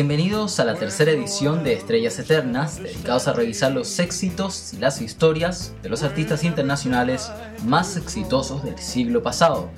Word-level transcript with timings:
Bienvenidos 0.00 0.58
a 0.58 0.64
la 0.64 0.76
tercera 0.76 1.10
edición 1.10 1.62
de 1.62 1.74
Estrellas 1.74 2.18
Eternas, 2.18 2.82
dedicados 2.82 3.28
a 3.28 3.34
revisar 3.34 3.72
los 3.72 3.98
éxitos 3.98 4.72
y 4.72 4.78
las 4.78 5.02
historias 5.02 5.74
de 5.82 5.90
los 5.90 6.02
artistas 6.02 6.42
internacionales 6.42 7.30
más 7.66 7.98
exitosos 7.98 8.64
del 8.64 8.78
siglo 8.78 9.22
pasado. 9.22 9.68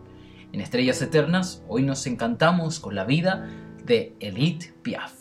En 0.50 0.60
Estrellas 0.60 1.00
Eternas, 1.00 1.62
hoy 1.68 1.84
nos 1.84 2.08
encantamos 2.08 2.80
con 2.80 2.96
la 2.96 3.04
vida 3.04 3.48
de 3.86 4.08
Edith 4.20 4.72
Piaf. 4.82 5.12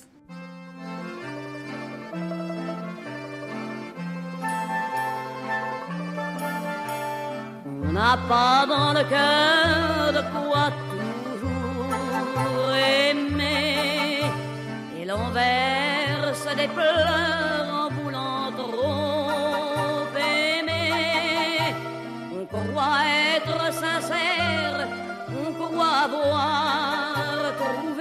On 7.84 7.92
n'a 7.94 8.18
pas 8.28 8.66
dans 8.68 8.94
le 8.94 9.04
cœur 9.08 10.14
de 10.18 10.24
quoi 10.34 10.72
toujours 10.90 12.74
aimer 12.74 14.22
et 15.00 15.06
l'on 15.06 15.30
verse 15.30 16.48
des 16.58 16.68
pleurs 16.68 17.68
en 17.84 17.90
voulant 17.96 18.52
trop 18.58 20.08
aimer. 20.18 21.75
On 22.34 22.46
croit 22.48 23.04
être 23.36 23.74
sincère, 23.74 24.88
on 25.30 25.54
croit 25.54 25.98
avoir 26.08 27.16
trouvé 27.58 27.94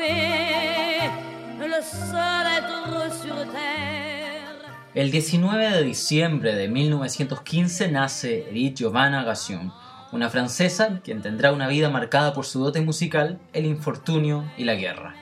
El 4.95 5.11
19 5.11 5.71
de 5.71 5.83
diciembre 5.83 6.55
de 6.55 6.69
1915 6.69 7.91
nace 7.91 8.49
Edith 8.51 8.79
Giovanna 8.79 9.25
Gassion, 9.25 9.73
una 10.13 10.31
francesa 10.31 11.01
quien 11.03 11.21
tendrá 11.21 11.53
una 11.53 11.67
vida 11.67 11.91
marcada 11.91 12.33
por 12.33 12.47
su 12.47 12.61
dote 12.61 12.81
musical, 12.81 13.41
el 13.53 13.67
infortunio 13.67 14.45
y 14.57 14.65
la 14.65 14.75
guerra. 14.77 15.17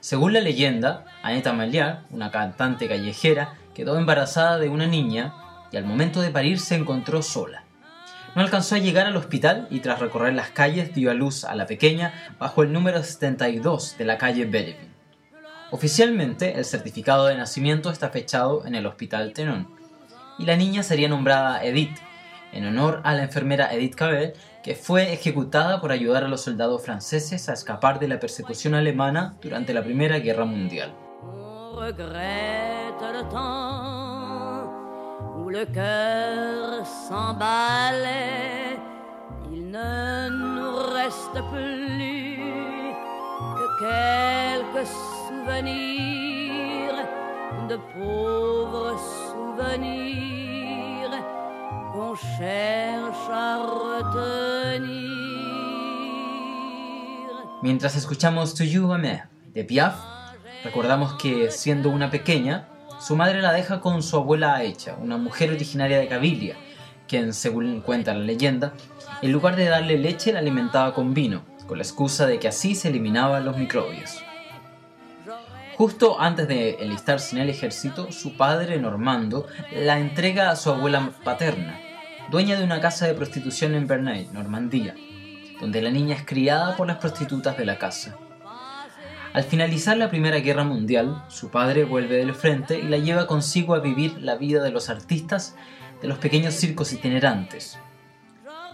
Según 0.00 0.34
la 0.34 0.40
leyenda, 0.40 1.06
Aneta 1.22 1.52
Maliar, 1.52 2.04
una 2.10 2.30
cantante 2.30 2.88
callejera, 2.88 3.54
quedó 3.72 3.96
embarazada 3.96 4.58
de 4.58 4.68
una 4.68 4.86
niña 4.86 5.32
y 5.70 5.78
al 5.78 5.84
momento 5.84 6.20
de 6.20 6.30
parir 6.30 6.60
se 6.60 6.74
encontró 6.74 7.22
sola. 7.22 7.61
No 8.34 8.40
alcanzó 8.40 8.76
a 8.76 8.78
llegar 8.78 9.06
al 9.06 9.16
hospital 9.16 9.66
y 9.70 9.80
tras 9.80 10.00
recorrer 10.00 10.32
las 10.32 10.50
calles 10.50 10.94
dio 10.94 11.10
a 11.10 11.14
luz 11.14 11.44
a 11.44 11.54
la 11.54 11.66
pequeña 11.66 12.14
bajo 12.38 12.62
el 12.62 12.72
número 12.72 13.02
72 13.02 13.96
de 13.98 14.04
la 14.06 14.16
calle 14.16 14.46
Belleville. 14.46 14.90
Oficialmente, 15.70 16.58
el 16.58 16.64
certificado 16.64 17.26
de 17.26 17.36
nacimiento 17.36 17.90
está 17.90 18.08
fechado 18.08 18.66
en 18.66 18.74
el 18.74 18.86
Hospital 18.86 19.32
Tenon, 19.32 19.68
y 20.38 20.46
la 20.46 20.56
niña 20.56 20.82
sería 20.82 21.08
nombrada 21.08 21.62
Edith, 21.62 21.96
en 22.52 22.66
honor 22.66 23.00
a 23.04 23.14
la 23.14 23.22
enfermera 23.22 23.72
Edith 23.72 23.94
Cavell, 23.94 24.32
que 24.62 24.74
fue 24.74 25.12
ejecutada 25.12 25.80
por 25.80 25.92
ayudar 25.92 26.24
a 26.24 26.28
los 26.28 26.42
soldados 26.42 26.82
franceses 26.82 27.48
a 27.48 27.52
escapar 27.52 27.98
de 27.98 28.08
la 28.08 28.18
persecución 28.18 28.74
alemana 28.74 29.34
durante 29.42 29.74
la 29.74 29.82
Primera 29.82 30.18
Guerra 30.18 30.44
Mundial. 30.44 30.94
Le 35.52 35.66
cœur 35.66 36.86
s'emballe. 36.86 38.08
Il 39.52 39.70
ne 39.70 40.30
nous 40.30 40.76
reste 40.96 41.38
plus 41.52 42.38
que 43.56 43.66
quelques 43.84 44.88
souvenirs, 45.28 46.96
de 47.68 47.76
pauvres 47.92 48.96
souvenirs 49.28 51.14
qu'on 51.92 52.14
cherche 52.14 53.28
à 53.30 53.58
retenir. 53.58 55.12
Mientras 57.62 57.94
escuchamos 57.94 58.54
To 58.54 58.64
You 58.64 58.90
Amé 58.92 59.22
de 59.54 59.64
Piaf, 59.64 59.96
recordamos 60.64 61.12
que 61.14 61.50
siendo 61.50 61.90
una 61.90 62.10
pequeña, 62.10 62.71
su 63.02 63.16
madre 63.16 63.42
la 63.42 63.52
deja 63.52 63.80
con 63.80 64.00
su 64.00 64.16
abuela 64.16 64.54
Aicha, 64.54 64.94
una 65.00 65.16
mujer 65.16 65.50
originaria 65.50 65.98
de 65.98 66.06
Cabilia, 66.06 66.54
quien, 67.08 67.34
según 67.34 67.80
cuenta 67.80 68.14
la 68.14 68.20
leyenda, 68.20 68.74
en 69.22 69.32
lugar 69.32 69.56
de 69.56 69.64
darle 69.64 69.98
leche 69.98 70.32
la 70.32 70.38
alimentaba 70.38 70.94
con 70.94 71.12
vino, 71.12 71.42
con 71.66 71.78
la 71.78 71.82
excusa 71.82 72.28
de 72.28 72.38
que 72.38 72.46
así 72.46 72.76
se 72.76 72.90
eliminaban 72.90 73.44
los 73.44 73.56
microbios. 73.56 74.22
Justo 75.76 76.20
antes 76.20 76.46
de 76.46 76.76
enlistarse 76.78 77.34
en 77.34 77.42
el 77.42 77.50
ejército, 77.50 78.12
su 78.12 78.36
padre, 78.36 78.78
Normando, 78.78 79.48
la 79.72 79.98
entrega 79.98 80.50
a 80.50 80.56
su 80.56 80.70
abuela 80.70 81.10
paterna, 81.24 81.80
dueña 82.30 82.56
de 82.56 82.62
una 82.62 82.80
casa 82.80 83.08
de 83.08 83.14
prostitución 83.14 83.74
en 83.74 83.88
Bernay, 83.88 84.28
Normandía, 84.32 84.94
donde 85.60 85.82
la 85.82 85.90
niña 85.90 86.14
es 86.14 86.24
criada 86.24 86.76
por 86.76 86.86
las 86.86 86.98
prostitutas 86.98 87.58
de 87.58 87.66
la 87.66 87.78
casa. 87.78 88.16
Al 89.32 89.44
finalizar 89.44 89.96
la 89.96 90.10
Primera 90.10 90.40
Guerra 90.40 90.62
Mundial, 90.62 91.24
su 91.28 91.50
padre 91.50 91.84
vuelve 91.84 92.16
del 92.16 92.34
frente 92.34 92.78
y 92.78 92.82
la 92.82 92.98
lleva 92.98 93.26
consigo 93.26 93.74
a 93.74 93.80
vivir 93.80 94.20
la 94.20 94.34
vida 94.36 94.62
de 94.62 94.70
los 94.70 94.90
artistas 94.90 95.56
de 96.02 96.08
los 96.08 96.18
pequeños 96.18 96.52
circos 96.52 96.92
itinerantes. 96.92 97.78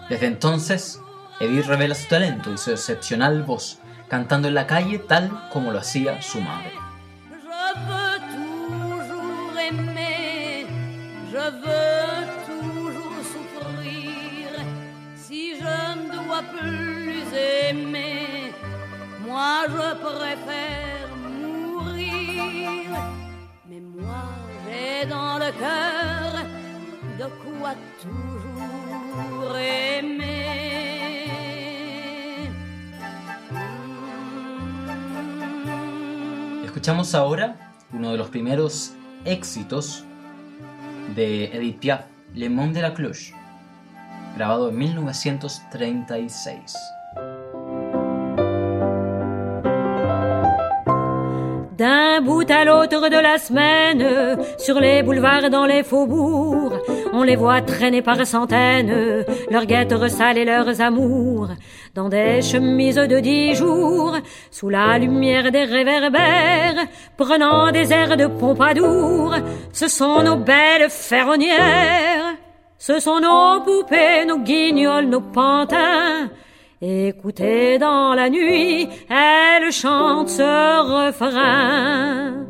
Desde 0.08 0.26
entonces, 0.26 1.00
Edith 1.38 1.66
revela 1.66 1.94
su 1.94 2.08
talento 2.08 2.52
y 2.52 2.58
su 2.58 2.72
excepcional 2.72 3.44
voz, 3.44 3.78
cantando 4.08 4.48
en 4.48 4.54
la 4.54 4.66
calle 4.66 4.98
tal 4.98 5.48
como 5.52 5.70
lo 5.70 5.78
hacía 5.78 6.20
su 6.22 6.40
madre. 6.40 6.72
Je 19.68 19.94
préfère 20.02 21.08
mourir. 21.16 22.90
Mais 24.66 25.06
dans 25.06 25.38
le 25.38 25.52
cœur 25.52 26.44
de 27.18 27.26
quoi 27.42 27.74
toujours 28.02 29.56
aimer. 29.56 30.58
Escuchamos 36.64 37.14
ahora 37.14 37.54
uno 37.92 38.10
de 38.12 38.18
los 38.18 38.28
primeros 38.28 38.92
éxitos 39.24 40.04
de 41.14 41.44
Edith 41.52 41.78
Piaf, 41.80 42.04
Le 42.34 42.48
Monde 42.48 42.74
de 42.74 42.82
la 42.82 42.92
Cloche, 42.92 43.32
grabado 44.36 44.68
en 44.68 44.72
1936. 44.72 46.97
D'un 51.78 52.20
bout 52.22 52.50
à 52.50 52.64
l'autre 52.64 53.08
de 53.08 53.20
la 53.22 53.38
semaine, 53.38 54.04
sur 54.58 54.80
les 54.80 55.04
boulevards, 55.04 55.48
dans 55.48 55.64
les 55.64 55.84
faubourgs, 55.84 56.76
on 57.12 57.22
les 57.22 57.36
voit 57.36 57.60
traîner 57.60 58.02
par 58.02 58.26
centaines, 58.26 59.24
leurs 59.48 59.64
guettes 59.64 59.92
ressales 59.92 60.38
et 60.38 60.44
leurs 60.44 60.80
amours, 60.80 61.50
dans 61.94 62.08
des 62.08 62.42
chemises 62.42 62.96
de 62.96 63.20
dix 63.20 63.54
jours, 63.54 64.16
sous 64.50 64.68
la 64.68 64.98
lumière 64.98 65.52
des 65.52 65.62
réverbères, 65.62 66.84
prenant 67.16 67.70
des 67.70 67.92
airs 67.92 68.16
de 68.16 68.26
pompadour. 68.26 69.36
Ce 69.72 69.86
sont 69.86 70.24
nos 70.24 70.36
belles 70.36 70.90
ferronnières, 70.90 72.34
ce 72.76 72.98
sont 72.98 73.20
nos 73.20 73.60
poupées, 73.60 74.24
nos 74.26 74.40
guignols, 74.40 75.06
nos 75.06 75.20
pantins. 75.20 76.28
Écoutez 76.80 77.76
dans 77.78 78.14
la 78.14 78.30
nuit, 78.30 78.88
elle 79.10 79.72
chante 79.72 80.28
ce 80.28 81.08
refrain. 81.08 82.46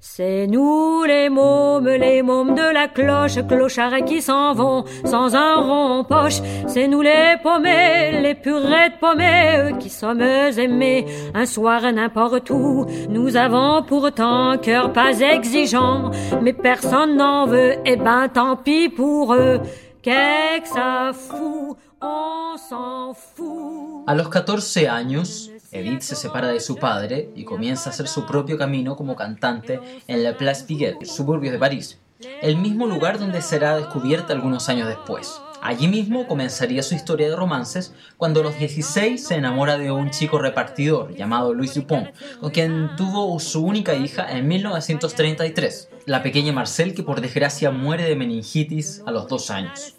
C'est 0.00 0.46
nous 0.46 1.04
les 1.04 1.28
mômes, 1.28 1.86
les 1.86 2.22
mômes 2.22 2.54
de 2.54 2.72
la 2.72 2.88
cloche, 2.88 3.46
clochards 3.46 4.06
qui 4.06 4.22
s'en 4.22 4.54
vont 4.54 4.84
sans 5.04 5.34
un 5.36 5.56
rond 5.56 6.02
poche. 6.02 6.40
C'est 6.66 6.88
nous 6.88 7.02
les 7.02 7.36
paumés, 7.42 8.22
les 8.22 8.34
purettes 8.34 8.98
paumées, 8.98 9.74
qui 9.78 9.90
sommes 9.90 10.22
aimés 10.22 11.04
un 11.34 11.44
soir 11.44 11.82
n'importe 11.92 12.48
où. 12.48 12.86
Nous 13.10 13.36
avons 13.36 13.82
pourtant 13.82 14.56
cœur 14.56 14.94
pas 14.94 15.20
exigeant, 15.20 16.10
mais 16.40 16.54
personne 16.54 17.16
n'en 17.16 17.44
veut, 17.44 17.74
et 17.84 17.96
ben 17.96 18.28
tant 18.32 18.56
pis 18.56 18.88
pour 18.88 19.34
eux. 19.34 19.60
Qu'est-ce 20.00 20.62
que 20.62 20.68
ça 20.68 21.10
fout. 21.12 21.76
A 24.06 24.14
los 24.16 24.28
14 24.28 24.88
años, 24.88 25.50
Edith 25.70 26.00
se 26.00 26.16
separa 26.16 26.48
de 26.48 26.58
su 26.58 26.76
padre 26.76 27.30
y 27.36 27.44
comienza 27.44 27.90
a 27.90 27.92
hacer 27.92 28.08
su 28.08 28.26
propio 28.26 28.58
camino 28.58 28.96
como 28.96 29.14
cantante 29.14 29.80
en 30.08 30.24
la 30.24 30.36
Place 30.36 30.64
Pigalle, 30.64 31.06
suburbios 31.06 31.52
de 31.52 31.60
París, 31.60 32.00
el 32.40 32.56
mismo 32.56 32.88
lugar 32.88 33.20
donde 33.20 33.40
será 33.40 33.76
descubierta 33.76 34.32
algunos 34.32 34.68
años 34.68 34.88
después. 34.88 35.40
Allí 35.62 35.86
mismo 35.86 36.26
comenzaría 36.26 36.82
su 36.82 36.96
historia 36.96 37.28
de 37.28 37.36
romances 37.36 37.94
cuando 38.16 38.40
a 38.40 38.42
los 38.42 38.58
16 38.58 39.24
se 39.24 39.36
enamora 39.36 39.78
de 39.78 39.92
un 39.92 40.10
chico 40.10 40.40
repartidor 40.40 41.14
llamado 41.14 41.54
Louis 41.54 41.72
Dupont, 41.72 42.08
con 42.40 42.50
quien 42.50 42.96
tuvo 42.96 43.38
su 43.38 43.64
única 43.64 43.94
hija 43.94 44.28
en 44.28 44.48
1933, 44.48 45.88
la 46.06 46.20
pequeña 46.24 46.52
Marcel 46.52 46.94
que 46.94 47.04
por 47.04 47.20
desgracia 47.20 47.70
muere 47.70 48.02
de 48.02 48.16
meningitis 48.16 49.04
a 49.06 49.12
los 49.12 49.28
dos 49.28 49.52
años. 49.52 49.94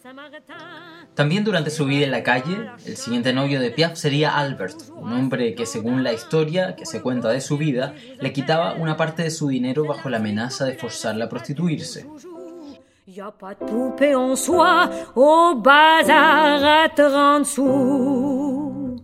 También 1.16 1.44
durante 1.44 1.70
su 1.70 1.86
vida 1.86 2.06
en 2.06 2.12
la 2.12 2.24
calle, 2.24 2.70
el 2.86 2.98
siguiente 2.98 3.34
novio 3.34 3.60
de 3.60 3.70
Piaf 3.70 3.96
sería 3.96 4.38
Albert, 4.38 4.78
un 4.96 5.14
hombre 5.14 5.54
que 5.54 5.68
según 5.68 6.04
la 6.04 6.12
historia 6.12 6.76
que 6.76 6.88
se 6.88 7.02
cuenta 7.02 7.30
de 7.30 7.40
su 7.40 7.58
vida, 7.58 7.94
le 8.20 8.34
quitaba 8.34 8.74
una 8.74 8.98
parte 8.98 9.22
de 9.22 9.30
su 9.30 9.48
dinero 9.48 9.86
bajo 9.86 10.10
la 10.10 10.18
amenaza 10.18 10.66
de 10.66 10.74
forzarla 10.74 11.26
a 11.26 11.30
prostituirse. 11.30 12.08
Y 13.06 13.20
a 13.20 13.30
pas 13.30 13.54
de 13.60 13.66
poupée 13.66 14.16
en 14.16 14.36
soie 14.36 14.90
au 15.14 15.56
bazar 15.62 16.64
à 16.64 16.90
30 16.90 17.46
sous. 17.46 19.04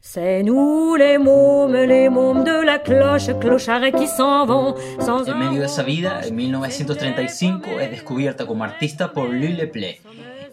C'est 0.00 0.42
nous 0.42 0.94
les 0.96 1.18
mômes, 1.18 1.74
les 1.74 2.08
mômes 2.08 2.44
de 2.44 2.64
la 2.64 2.78
cloche, 2.78 3.30
clochards 3.40 3.92
qui 3.92 4.06
s'en 4.06 4.46
vont 4.46 4.74
sans 5.00 5.28
En 5.28 5.38
medio 5.38 5.60
de 5.60 5.66
esa 5.66 5.82
vida, 5.82 6.20
en 6.26 6.34
1935 6.34 7.80
es 7.80 7.90
descubierta 7.90 8.46
como 8.46 8.64
artista 8.64 9.12
por 9.12 9.28
Louis 9.28 9.56
Leplay, 9.56 10.00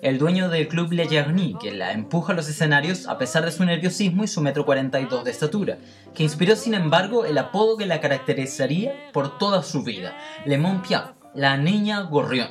el 0.01 0.17
dueño 0.17 0.49
del 0.49 0.67
club 0.67 0.91
Le 0.93 1.07
Jarny, 1.07 1.55
que 1.61 1.71
la 1.71 1.91
empuja 1.91 2.33
a 2.33 2.35
los 2.35 2.47
escenarios 2.47 3.07
a 3.07 3.17
pesar 3.17 3.43
de 3.43 3.51
su 3.51 3.65
nerviosismo 3.65 4.23
y 4.23 4.27
su 4.27 4.41
metro 4.41 4.65
42 4.65 5.23
de 5.23 5.31
estatura, 5.31 5.77
que 6.13 6.23
inspiró 6.23 6.55
sin 6.55 6.73
embargo 6.73 7.25
el 7.25 7.37
apodo 7.37 7.77
que 7.77 7.85
la 7.85 7.99
caracterizaría 7.99 9.11
por 9.11 9.37
toda 9.37 9.61
su 9.63 9.83
vida, 9.83 10.17
Le 10.45 10.57
Mon 10.57 10.81
Piaf, 10.81 11.11
la 11.35 11.57
niña 11.57 12.01
gorrión. 12.01 12.49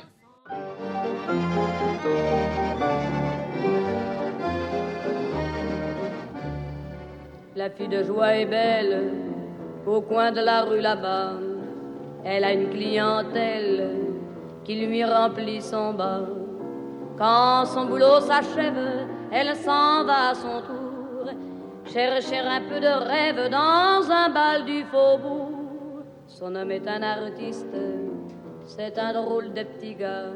La 7.55 7.69
fille 7.71 7.89
de 7.89 8.03
joie 8.03 8.37
est 8.37 8.45
belle, 8.45 9.11
au 9.85 10.01
coin 10.01 10.31
de 10.31 10.41
la 10.41 10.61
rue 10.61 10.79
là-bas. 10.79 11.33
Elle 12.23 12.43
a 12.43 12.53
une 12.53 12.69
clientèle 12.69 13.89
qui 14.63 14.75
lui 14.75 15.03
remplit 15.03 15.61
son 15.61 15.93
bas. 15.93 16.21
Quand 17.19 17.65
son 17.65 17.85
boulot 17.85 18.21
s'achève, 18.21 19.07
elle 19.29 19.53
s'en 19.57 20.05
va 20.05 20.29
à 20.29 20.35
son 20.35 20.61
tour, 20.61 21.29
chercher 21.85 22.39
un 22.39 22.61
peu 22.61 22.79
de 22.79 22.87
rêve 22.87 23.49
dans 23.49 24.09
un 24.09 24.29
bal 24.29 24.63
du 24.63 24.85
faubourg. 24.85 26.03
Son 26.27 26.55
homme 26.55 26.71
est 26.71 26.87
un 26.87 27.01
artiste, 27.03 27.75
c'est 28.65 28.97
un 28.97 29.11
drôle 29.11 29.53
de 29.53 29.63
petit 29.63 29.95
gars, 29.95 30.31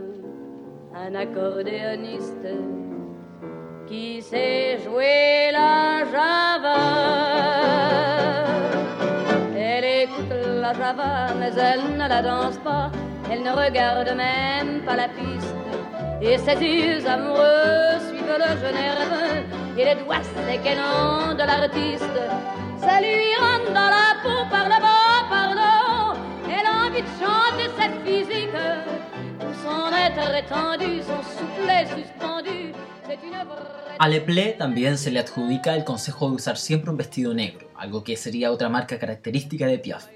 un 0.93 1.15
accordéoniste 1.15 2.47
qui 3.87 4.21
sait 4.21 4.79
jouer 4.83 5.51
la 5.53 6.03
java. 6.11 6.79
Elle 9.55 9.85
écoute 10.03 10.35
la 10.61 10.73
java, 10.73 11.33
mais 11.39 11.51
elle 11.55 11.97
ne 11.97 12.09
la 12.09 12.21
danse 12.21 12.57
pas. 12.57 12.91
Elle 13.31 13.41
ne 13.41 13.51
regarde 13.51 14.09
même 14.17 14.83
pas 14.85 14.97
la 14.97 15.07
piste. 15.07 15.52
Et 16.25 16.37
ses 16.37 16.55
yeux 16.55 17.05
amoureux 17.05 17.99
suivent 18.07 18.37
le 18.43 18.51
jeune 18.61 18.75
nerveux. 18.75 19.43
Et 19.77 19.83
les 19.83 19.95
doigts 19.95 20.23
séquennants 20.47 21.33
de 21.33 21.45
l'artiste. 21.49 22.19
Ça 22.79 23.01
lui 23.01 23.35
rentre 23.43 23.73
dans 23.73 23.91
la 23.97 24.09
peau 24.23 24.49
par 24.49 24.65
le 24.65 24.79
bas, 24.85 25.27
par 25.29 25.53
le 25.53 25.67
haut. 25.83 26.17
Elle 26.47 26.65
a 26.65 26.87
envie 26.87 27.01
de 27.01 27.13
chanter 27.19 27.67
cette 27.77 27.97
physique. 28.05 28.57
Tout 29.37 29.55
son 29.63 29.93
être 29.93 30.33
étendu, 30.41 31.01
son 31.01 31.21
soufflet 31.35 31.85
suspendu. 31.87 32.71
C'est 33.05 33.19
une. 33.27 33.33
A 33.99 34.07
Leplé 34.07 34.55
también 34.57 34.97
se 34.97 35.11
le 35.11 35.19
adjudica 35.19 35.75
el 35.75 35.83
consejo 35.83 36.29
de 36.29 36.35
usar 36.35 36.57
siempre 36.57 36.89
un 36.89 36.97
vestido 36.97 37.33
negro, 37.33 37.67
algo 37.75 38.03
que 38.03 38.15
sería 38.15 38.51
otra 38.51 38.69
marca 38.69 38.97
característica 38.97 39.67
de 39.67 39.77
Piaf. 39.77 40.07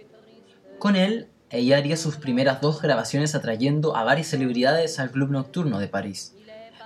Con 0.80 0.96
él, 0.96 1.28
ella 1.50 1.78
haría 1.78 1.96
sus 1.96 2.18
primeras 2.18 2.60
dos 2.60 2.82
grabaciones 2.82 3.34
atrayendo 3.34 3.96
a 3.96 4.04
varias 4.04 4.28
celebridades 4.28 5.00
al 5.00 5.12
Club 5.12 5.30
Nocturno 5.30 5.80
de 5.80 5.88
París. 5.88 6.34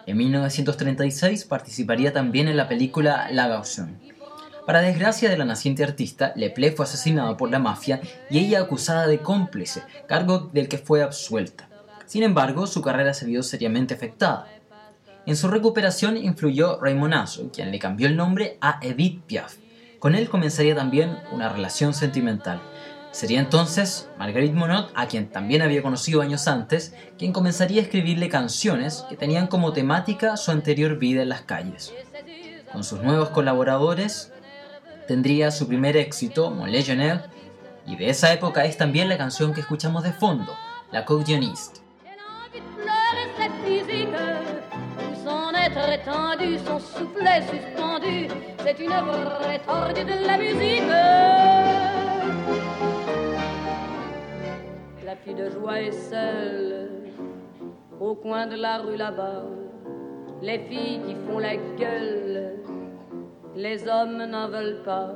En 0.05 0.17
1936 0.17 1.45
participaría 1.45 2.13
también 2.13 2.47
en 2.47 2.57
la 2.57 2.67
película 2.67 3.27
La 3.31 3.47
Gauchon. 3.47 3.97
Para 4.65 4.81
desgracia 4.81 5.29
de 5.29 5.37
la 5.37 5.45
naciente 5.45 5.83
artista, 5.83 6.33
Leplé 6.35 6.71
fue 6.71 6.85
asesinado 6.85 7.35
por 7.37 7.49
la 7.49 7.59
mafia 7.59 8.01
y 8.29 8.39
ella 8.39 8.61
acusada 8.61 9.07
de 9.07 9.19
cómplice, 9.19 9.83
cargo 10.07 10.49
del 10.53 10.67
que 10.67 10.77
fue 10.77 11.01
absuelta. 11.01 11.67
Sin 12.05 12.23
embargo, 12.23 12.67
su 12.67 12.81
carrera 12.81 13.13
se 13.13 13.25
vio 13.25 13.41
seriamente 13.41 13.95
afectada. 13.95 14.47
En 15.25 15.35
su 15.35 15.47
recuperación 15.47 16.17
influyó 16.17 16.79
Raymond 16.79 17.13
Asso, 17.13 17.51
quien 17.51 17.71
le 17.71 17.79
cambió 17.79 18.07
el 18.07 18.15
nombre 18.15 18.57
a 18.61 18.79
Edith 18.81 19.21
Piaf. 19.23 19.55
Con 19.99 20.15
él 20.15 20.29
comenzaría 20.29 20.75
también 20.75 21.17
una 21.31 21.49
relación 21.49 21.93
sentimental. 21.93 22.61
Sería 23.11 23.39
entonces 23.39 24.09
Marguerite 24.17 24.55
Monod, 24.55 24.85
a 24.95 25.07
quien 25.07 25.29
también 25.29 25.61
había 25.61 25.81
conocido 25.81 26.21
años 26.21 26.47
antes, 26.47 26.95
quien 27.17 27.33
comenzaría 27.33 27.81
a 27.81 27.83
escribirle 27.83 28.29
canciones 28.29 29.05
que 29.09 29.17
tenían 29.17 29.47
como 29.47 29.73
temática 29.73 30.37
su 30.37 30.51
anterior 30.51 30.97
vida 30.97 31.21
en 31.21 31.29
las 31.29 31.41
calles. 31.41 31.93
Con 32.71 32.85
sus 32.85 33.01
nuevos 33.01 33.29
colaboradores 33.29 34.31
tendría 35.07 35.51
su 35.51 35.67
primer 35.67 35.97
éxito, 35.97 36.51
Mon 36.51 36.71
Legionnaire, 36.71 37.23
y 37.85 37.97
de 37.97 38.09
esa 38.09 38.31
época 38.31 38.63
es 38.63 38.77
también 38.77 39.09
la 39.09 39.17
canción 39.17 39.53
que 39.53 39.59
escuchamos 39.59 40.03
de 40.03 40.13
fondo, 40.13 40.55
La 40.91 41.03
Cordioniste. 41.03 41.81
Fille 55.23 55.35
de 55.35 55.49
joie 55.49 55.81
est 55.81 55.91
seule, 55.91 56.89
au 57.99 58.15
coin 58.15 58.47
de 58.47 58.55
la 58.55 58.79
rue 58.79 58.97
là-bas. 58.97 59.43
Les 60.41 60.59
filles 60.59 61.01
qui 61.05 61.15
font 61.27 61.39
la 61.39 61.55
gueule, 61.55 62.59
les 63.55 63.87
hommes 63.87 64.25
n'en 64.25 64.49
veulent 64.49 64.81
pas. 64.83 65.13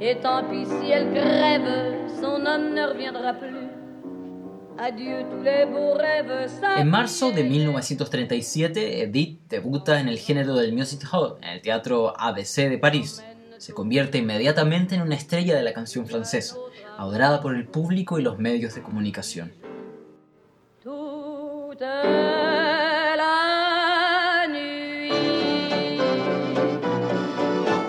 Et 0.00 0.16
tant 0.16 0.42
pis 0.44 0.64
si 0.66 0.90
elle 0.90 1.12
crève, 1.12 2.08
son 2.20 2.46
homme 2.46 2.74
ne 2.74 2.88
reviendra 2.88 3.34
plus. 3.34 3.68
En 6.78 6.84
marzo 6.86 7.30
de 7.30 7.42
1937, 7.42 8.76
Edith 9.02 9.40
debuta 9.48 10.00
en 10.00 10.08
el 10.08 10.18
género 10.18 10.54
del 10.54 10.72
music 10.72 11.02
hall 11.12 11.36
en 11.42 11.50
el 11.50 11.60
teatro 11.60 12.14
ABC 12.18 12.70
de 12.70 12.78
París. 12.78 13.22
Se 13.58 13.74
convierte 13.74 14.18
inmediatamente 14.18 14.94
en 14.94 15.02
una 15.02 15.14
estrella 15.14 15.54
de 15.54 15.62
la 15.62 15.72
canción 15.72 16.06
francesa, 16.06 16.56
adorada 16.98 17.40
por 17.40 17.54
el 17.54 17.66
público 17.66 18.18
y 18.18 18.22
los 18.22 18.38
medios 18.38 18.74
de 18.74 18.82
comunicación. 18.82 19.52
toute 20.82 21.80
la 23.22 24.46
nuit. 24.48 26.00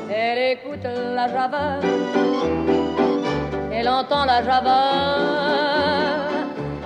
Elle 0.10 0.42
écoute 0.58 0.88
la 1.16 1.28
java, 1.28 1.80
elle 3.72 3.90
entend 3.90 4.26
la 4.26 4.44
java, 4.44 4.82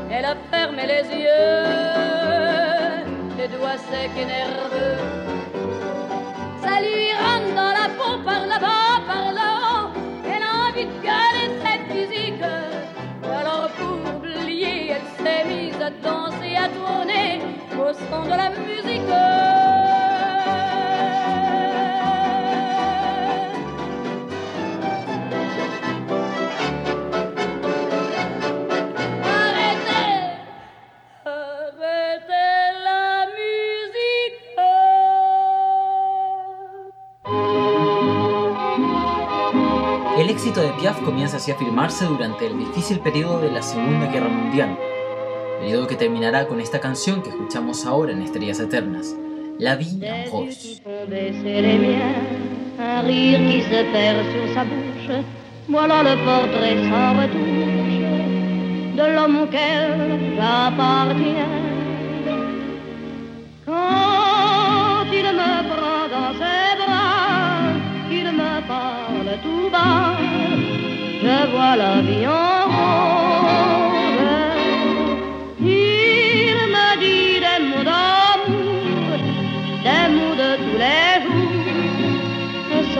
elle 0.09 0.25
a 0.25 0.35
fermé 0.51 0.83
les 0.93 1.05
yeux, 1.23 1.65
les 3.37 3.47
doigts 3.47 3.81
secs 3.89 4.17
et 4.21 4.25
nerveux. 4.25 4.97
Ça 6.63 6.73
lui 6.81 7.07
rentre 7.23 7.51
dans 7.61 7.73
la 7.79 7.87
peau 7.97 8.13
par 8.25 8.43
là-bas, 8.47 8.86
danser, 16.07 16.69
tourner 16.73 17.41
son 18.09 18.23
de 18.23 18.37
la 18.37 18.49
musique. 18.49 18.87
El 40.17 40.31
éxito 40.31 40.61
de 40.61 40.69
Piaf 40.79 40.99
comienza 41.01 41.37
así 41.37 41.51
a 41.51 41.55
afirmarse 41.55 42.05
durante 42.05 42.47
el 42.47 42.57
difícil 42.57 42.99
periodo 42.99 43.39
de 43.39 43.51
la 43.51 43.61
Segunda 43.61 44.07
Guerra 44.07 44.27
Mundial, 44.27 44.77
periodo 45.67 45.87
que 45.87 45.97
terminará 45.97 46.47
con 46.47 46.61
esta 46.61 46.79
canción 46.79 47.21
que 47.21 47.29
escuchamos 47.29 47.85
ahora 47.85 48.13
en 48.13 48.21
Estrellas 48.21 48.57
Eternas, 48.61 49.13
La 49.59 49.75
vie 49.75 49.99
en 50.01 50.31
rose. 50.31 50.81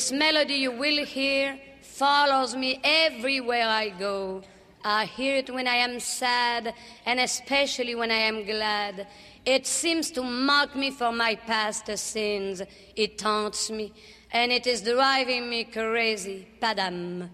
This 0.00 0.12
melody 0.12 0.54
you 0.54 0.72
will 0.72 1.04
hear 1.04 1.58
follows 1.82 2.56
me 2.56 2.80
everywhere 2.82 3.68
I 3.68 3.90
go. 3.90 4.40
I 4.82 5.04
hear 5.04 5.36
it 5.36 5.50
when 5.50 5.68
I 5.68 5.74
am 5.74 6.00
sad 6.00 6.72
and 7.04 7.20
especially 7.20 7.94
when 7.94 8.10
I 8.10 8.22
am 8.30 8.46
glad. 8.46 9.06
It 9.44 9.66
seems 9.66 10.10
to 10.12 10.22
mock 10.22 10.74
me 10.74 10.90
for 10.90 11.12
my 11.12 11.34
past 11.34 11.94
sins. 11.98 12.62
It 12.96 13.18
taunts 13.18 13.70
me 13.70 13.92
and 14.32 14.50
it 14.50 14.66
is 14.66 14.80
driving 14.80 15.50
me 15.50 15.64
crazy. 15.64 16.48
Padam. 16.62 17.28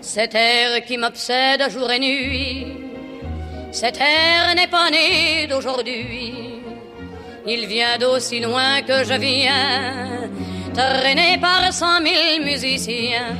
Cet 0.00 0.36
air 0.36 0.86
qui 0.86 0.96
m'obsède 0.98 1.68
jour 1.68 1.90
et 1.90 1.98
nuit, 1.98 2.77
cet 3.70 4.00
air 4.00 4.54
n'est 4.56 4.66
pas 4.66 4.90
né 4.90 5.46
d'aujourd'hui. 5.46 6.62
Il 7.46 7.66
vient 7.66 7.96
d'aussi 7.98 8.40
loin 8.40 8.82
que 8.82 9.04
je 9.04 9.14
viens, 9.14 10.28
traîné 10.74 11.38
par 11.38 11.72
cent 11.72 12.00
mille 12.00 12.44
musiciens. 12.44 13.36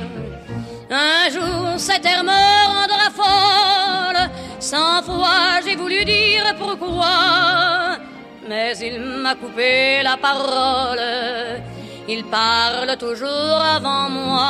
Un 0.89 1.29
jour 1.29 1.77
cet 1.77 2.05
air 2.05 2.23
me 2.23 2.41
rendra 2.73 3.09
folle, 3.21 4.29
cent 4.59 5.03
fois 5.03 5.61
j'ai 5.63 5.75
voulu 5.75 6.03
dire 6.05 6.55
pourquoi, 6.57 7.97
mais 8.47 8.75
il 8.77 8.99
m'a 8.99 9.35
coupé 9.35 10.01
la 10.03 10.17
parole. 10.17 11.61
Il 12.07 12.23
parle 12.25 12.97
toujours 12.97 13.61
avant 13.77 14.09
moi 14.09 14.49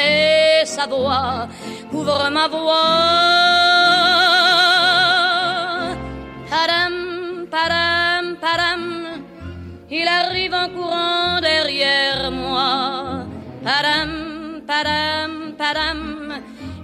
et 0.00 0.64
sa 0.64 0.86
voix 0.86 1.48
couvre 1.90 2.30
ma 2.30 2.46
voix. 2.46 3.43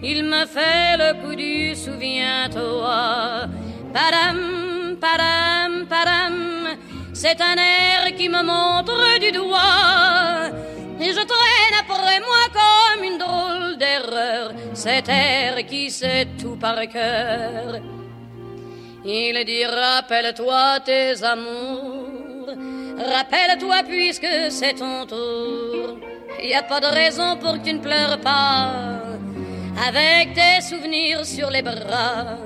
Il 0.02 0.24
me 0.24 0.46
fait 0.46 0.96
le 0.96 1.20
coup 1.20 1.34
du 1.34 1.74
souviens-toi. 1.74 3.46
Padam, 3.92 4.96
padam, 5.00 5.86
padam, 5.86 6.76
c'est 7.12 7.40
un 7.40 7.56
air 7.56 8.14
qui 8.16 8.28
me 8.28 8.42
montre 8.42 9.18
du 9.18 9.32
doigt. 9.32 10.50
Et 11.00 11.12
je 11.12 11.24
traîne 11.32 11.76
après 11.80 12.20
moi 12.20 12.44
comme 12.58 13.04
une 13.04 13.18
drôle 13.18 13.78
d'erreur, 13.78 14.52
cet 14.74 15.08
air 15.08 15.66
qui 15.66 15.90
sait 15.90 16.28
tout 16.38 16.56
par 16.56 16.80
cœur. 16.88 17.80
Il 19.04 19.44
dit 19.44 19.64
rappelle-toi 19.64 20.80
tes 20.84 21.24
amours, 21.24 22.48
rappelle-toi 22.98 23.82
puisque 23.88 24.50
c'est 24.50 24.74
ton 24.74 25.06
tour. 25.06 25.98
Y 26.38 26.54
a 26.54 26.62
pas 26.62 26.80
de 26.80 26.86
raison 26.86 27.36
pour 27.36 27.52
que 27.54 27.64
tu 27.64 27.72
ne 27.74 27.80
pleures 27.80 28.20
pas, 28.20 28.72
avec 29.86 30.34
tes 30.34 30.60
souvenirs 30.62 31.26
sur 31.26 31.50
les 31.50 31.62
bras. 31.62 32.38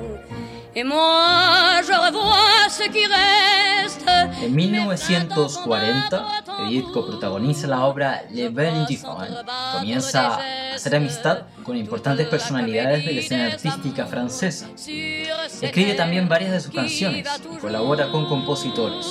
Et 0.77 0.83
moi, 0.83 1.81
je 1.87 1.93
revois 1.93 2.69
ce 2.69 2.83
qui 2.91 3.07
reste. 3.07 4.05
En 4.45 4.49
1940, 4.49 6.25
Edith 6.67 6.91
coprotagoniza 6.93 7.69
la 7.69 7.87
obra 7.87 8.23
Le 8.33 8.49
Bel 8.49 8.85
Différent. 8.87 9.29
Comienza 9.79 10.35
a 10.35 10.75
hacer 10.75 10.97
amistad 10.97 11.43
con 11.63 11.77
importantes 11.77 12.27
personalidades 12.27 13.05
de 13.07 13.13
la 13.13 13.21
escena 13.21 13.47
artística 13.53 14.07
francesa. 14.07 14.67
Escribe 15.63 15.95
también 15.95 16.29
varias 16.29 16.51
de 16.51 16.61
sus 16.61 16.75
canciones 16.75 17.25
y 17.55 17.57
colabora 17.59 18.11
con 18.11 18.27
compositores. 18.27 19.07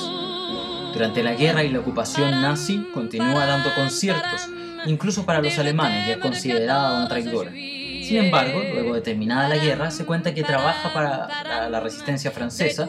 Durante 0.94 1.24
la 1.24 1.34
guerra 1.34 1.64
y 1.64 1.70
la 1.70 1.80
ocupación 1.80 2.42
nazi, 2.42 2.88
continúa 2.94 3.46
dando 3.46 3.74
conciertos, 3.74 4.48
incluso 4.86 5.26
para 5.26 5.42
los 5.42 5.58
alemanes, 5.58 6.08
ya 6.08 6.20
considerada 6.20 6.98
una 6.98 7.08
traidora. 7.08 7.52
Sin 7.52 8.18
embargo, 8.18 8.62
luego 8.74 8.94
de 8.94 9.02
terminada 9.02 9.50
la 9.50 9.58
guerra, 9.58 9.90
se 9.90 10.06
cuenta 10.06 10.34
que 10.34 10.44
trabaja 10.44 10.94
para 10.94 11.70
la, 11.70 11.80
resistencia 11.80 12.32
francesa 12.32 12.88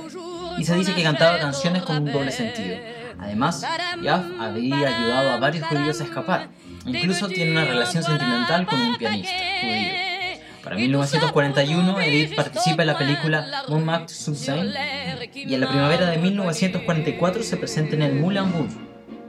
y 0.59 0.65
se 0.65 0.75
dice 0.75 0.95
que 0.95 1.03
cantaba 1.03 1.39
canciones 1.39 1.83
con 1.83 1.97
un 1.99 2.13
doble 2.13 2.31
sentido. 2.31 2.77
Además, 3.19 3.65
Piaf 4.01 4.23
había 4.39 4.89
ayudado 4.89 5.31
a 5.31 5.37
varios 5.39 5.67
judíos 5.67 6.01
a 6.01 6.05
escapar. 6.05 6.49
Incluso 6.85 7.29
tiene 7.29 7.53
una 7.53 7.65
relación 7.65 8.03
sentimental 8.03 8.67
con 8.67 8.81
un 8.81 8.97
pianista 8.97 9.33
judío. 9.63 10.14
Para 10.65 10.77
1941, 10.77 12.01
Edith 12.01 12.35
participa 12.35 12.83
en 12.83 12.87
la 12.87 12.97
película 12.97 13.65
Montmartre 13.69 14.15
sous 14.15 14.39
Seine 14.39 14.73
y 15.35 15.53
en 15.53 15.61
la 15.61 15.69
primavera 15.69 16.07
de 16.07 16.17
1944 16.17 17.43
se 17.43 17.59
presenta 17.59 17.97
en 17.97 18.03
el 18.03 18.15
Moulin 18.15 18.51
Rouge, 18.51 18.75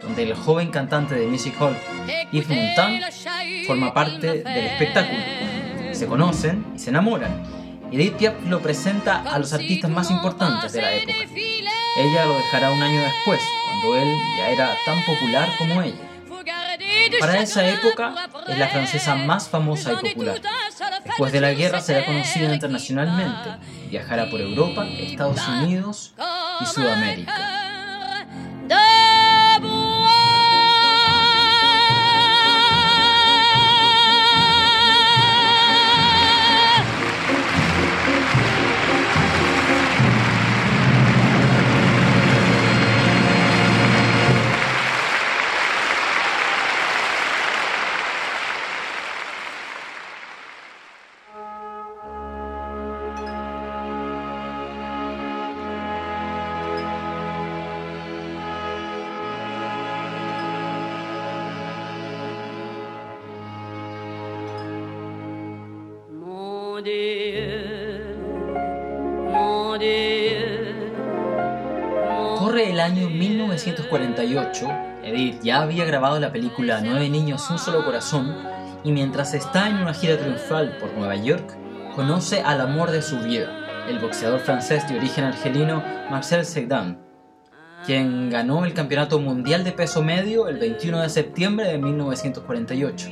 donde 0.01 0.23
el 0.23 0.33
joven 0.33 0.71
cantante 0.71 1.15
de 1.15 1.27
music 1.27 1.53
hall 1.59 1.75
Yves 2.31 2.47
Montand 2.47 3.01
forma 3.67 3.93
parte 3.93 4.43
del 4.43 4.65
espectáculo. 4.65 5.19
Se 5.91 6.07
conocen 6.07 6.65
y 6.73 6.79
se 6.79 6.91
enamoran. 6.91 7.43
Edith 7.91 8.13
Piaf 8.13 8.35
lo 8.47 8.61
presenta 8.61 9.21
a 9.21 9.37
los 9.37 9.51
artistas 9.51 9.91
más 9.91 10.09
importantes 10.11 10.71
de 10.71 10.81
la 10.81 10.93
época. 10.93 11.17
Ella 11.97 12.25
lo 12.25 12.37
dejará 12.37 12.71
un 12.71 12.81
año 12.81 13.01
después, 13.01 13.41
cuando 13.65 13.97
él 13.97 14.17
ya 14.37 14.49
era 14.51 14.77
tan 14.85 15.03
popular 15.03 15.49
como 15.57 15.81
ella. 15.81 16.14
Para 17.19 17.39
esa 17.39 17.67
época 17.67 18.13
es 18.47 18.57
la 18.57 18.67
francesa 18.67 19.15
más 19.15 19.49
famosa 19.49 19.93
y 19.93 20.09
popular. 20.09 20.41
Después 21.03 21.31
de 21.31 21.41
la 21.41 21.53
guerra 21.53 21.81
será 21.81 22.05
conocida 22.05 22.53
internacionalmente. 22.53 23.49
Viajará 23.89 24.29
por 24.29 24.41
Europa, 24.41 24.85
Estados 24.87 25.47
Unidos 25.47 26.13
y 26.61 26.65
Sudamérica. 26.65 27.64
1948, 74.25 74.67
Edith 75.03 75.41
ya 75.41 75.61
había 75.61 75.85
grabado 75.85 76.19
la 76.19 76.31
película 76.31 76.81
Nueve 76.81 77.09
niños, 77.09 77.49
un 77.49 77.59
solo 77.59 77.85
corazón, 77.85 78.35
y 78.83 78.91
mientras 78.91 79.33
está 79.33 79.69
en 79.69 79.77
una 79.77 79.93
gira 79.93 80.17
triunfal 80.17 80.77
por 80.77 80.93
Nueva 80.93 81.15
York, 81.15 81.55
conoce 81.95 82.41
al 82.41 82.61
amor 82.61 82.91
de 82.91 83.01
su 83.01 83.19
vida, 83.19 83.49
el 83.87 83.99
boxeador 83.99 84.39
francés 84.39 84.87
de 84.89 84.97
origen 84.97 85.25
argelino 85.25 85.83
Marcel 86.09 86.45
Cerdan, 86.45 86.99
quien 87.85 88.29
ganó 88.29 88.65
el 88.65 88.73
Campeonato 88.73 89.19
Mundial 89.19 89.63
de 89.63 89.71
Peso 89.71 90.01
Medio 90.01 90.47
el 90.47 90.57
21 90.57 91.01
de 91.01 91.09
septiembre 91.09 91.67
de 91.67 91.77
1948. 91.77 93.09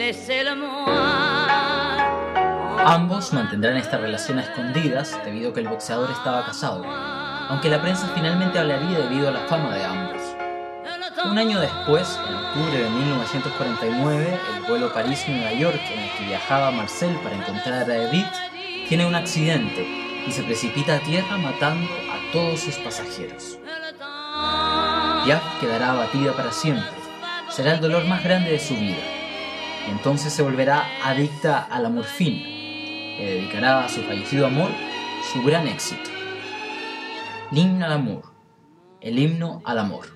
laissez-le-moi. 0.00 0.90
Ambos 2.84 3.32
mantendrán 3.34 3.76
esta 3.76 3.98
relación 3.98 4.38
a 4.38 4.42
escondidas 4.42 5.18
debido 5.24 5.50
a 5.50 5.54
que 5.54 5.60
el 5.60 5.68
boxeador 5.68 6.10
estaba 6.10 6.46
casado, 6.46 6.82
aunque 7.50 7.68
la 7.68 7.82
prensa 7.82 8.08
finalmente 8.14 8.60
hablaría 8.60 9.00
debido 9.00 9.28
a 9.28 9.32
la 9.32 9.40
fama 9.40 9.74
de 9.74 9.84
ambos. 9.84 10.22
Un 11.24 11.36
año 11.36 11.58
después, 11.58 12.16
en 12.28 12.34
octubre 12.34 12.78
de 12.78 12.88
1949, 12.88 14.40
el 14.54 14.62
vuelo 14.68 14.94
París-Nueva 14.94 15.52
York 15.54 15.80
en 15.92 15.98
el 15.98 16.10
que 16.12 16.24
viajaba 16.26 16.70
Marcel 16.70 17.12
para 17.24 17.34
encontrar 17.34 17.90
a 17.90 17.96
Edith 17.96 18.32
tiene 18.88 19.04
un 19.04 19.16
accidente 19.16 19.84
y 20.26 20.30
se 20.30 20.44
precipita 20.44 20.94
a 20.94 21.00
tierra 21.00 21.36
matando 21.38 21.90
a 21.92 22.32
todos 22.32 22.60
sus 22.60 22.76
pasajeros. 22.76 23.58
Piaf 25.24 25.42
quedará 25.60 25.90
abatida 25.90 26.32
para 26.34 26.52
siempre. 26.52 26.88
Será 27.50 27.74
el 27.74 27.80
dolor 27.80 28.04
más 28.04 28.22
grande 28.22 28.52
de 28.52 28.60
su 28.60 28.74
vida. 28.74 29.02
Y 29.88 29.90
entonces 29.90 30.32
se 30.32 30.42
volverá 30.42 30.86
adicta 31.02 31.66
a 31.68 31.80
la 31.80 31.88
morfina. 31.88 32.44
Le 33.18 33.34
dedicará 33.34 33.84
a 33.84 33.88
su 33.88 34.02
fallecido 34.02 34.46
amor 34.46 34.70
su 35.32 35.42
gran 35.42 35.66
éxito. 35.66 36.19
L'hymne 37.52 37.82
al 37.82 37.92
amor. 37.92 38.22
El 39.00 39.18
himno 39.18 39.60
al 39.64 39.78
amor. 39.78 40.06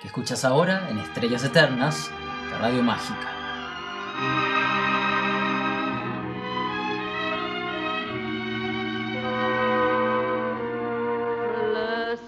Que 0.00 0.06
escuchas 0.06 0.46
ahora 0.46 0.88
en 0.88 0.98
Estrellas 0.98 1.44
Eternas 1.44 2.10
de 2.50 2.58
Radio 2.58 2.82
Mágica. 2.82 3.28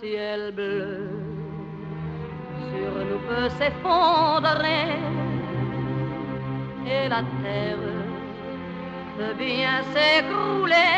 Ciel 0.01 0.53
bleu 0.53 1.09
sur 2.59 3.05
nous 3.09 3.21
peut 3.27 3.49
s'effondrer 3.59 4.99
et 6.87 7.09
la 7.09 7.23
terre 7.43 7.79
peut 9.17 9.35
bien 9.39 9.83
s'écrouler. 9.95 10.95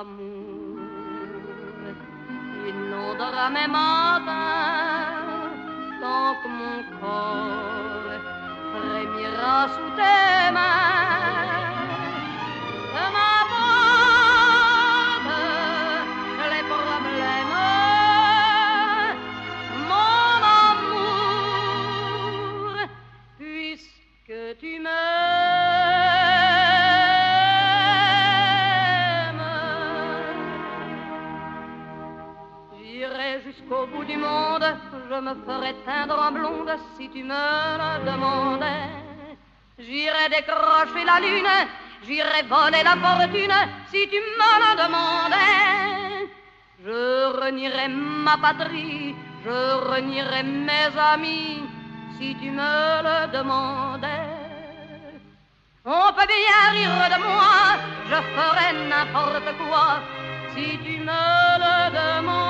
L'amour. 0.00 0.78
Inondera 2.68 3.50
mes 3.50 3.68
matins, 3.68 5.50
tant 6.00 6.34
que 6.40 6.48
mon 6.58 6.78
corps 7.00 8.20
frémira 8.72 9.68
sous 9.74 9.90
tes 9.98 10.39
monde, 34.16 34.76
je 35.08 35.20
me 35.20 35.34
ferai 35.44 35.74
teindre 35.84 36.18
en 36.18 36.32
blonde 36.32 36.76
si 36.96 37.08
tu 37.10 37.22
me 37.22 37.34
le 37.80 38.10
demandais. 38.10 38.88
J'irai 39.78 40.28
décrocher 40.28 41.04
la 41.04 41.18
lune, 41.20 41.56
j'irai 42.06 42.42
voler 42.48 42.82
la 42.82 42.96
fortune 42.96 43.60
si 43.90 44.08
tu 44.08 44.20
me 44.38 44.52
le 44.62 44.70
demandais. 44.82 46.28
Je 46.84 47.26
renierai 47.40 47.88
ma 47.88 48.36
patrie, 48.38 49.14
je 49.44 49.90
renierai 49.90 50.42
mes 50.42 50.92
amis 51.12 51.62
si 52.18 52.34
tu 52.36 52.50
me 52.50 53.02
le 53.06 53.32
demandais. 53.32 54.40
On 55.84 56.12
peut 56.12 56.26
bien 56.26 56.62
rire 56.72 57.08
de 57.14 57.18
moi, 57.22 57.78
je 58.10 58.18
ferai 58.34 58.68
n'importe 58.88 59.56
quoi 59.58 60.00
si 60.54 60.78
tu 60.84 60.98
me 60.98 61.22
le 61.62 61.90
demandais. 61.90 62.49